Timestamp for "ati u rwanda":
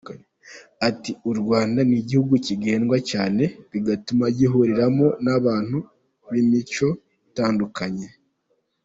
0.87-1.79